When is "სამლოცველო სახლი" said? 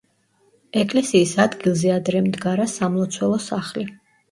2.79-3.89